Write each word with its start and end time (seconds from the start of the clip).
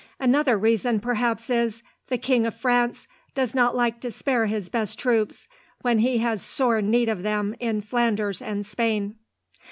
Another 0.19 0.57
reason 0.57 0.99
perhaps 0.99 1.47
is, 1.51 1.83
the 2.07 2.17
King 2.17 2.47
of 2.47 2.55
France 2.55 3.07
does 3.35 3.53
not 3.53 3.75
like 3.75 3.99
to 4.01 4.09
spare 4.09 4.47
his 4.47 4.67
best 4.67 4.97
troops, 4.97 5.47
when 5.83 5.99
he 5.99 6.17
has 6.17 6.41
sore 6.41 6.81
need 6.81 7.07
of 7.07 7.21
them 7.21 7.53
in 7.59 7.81
Flanders 7.83 8.41
and 8.41 8.65
Spain. 8.65 9.17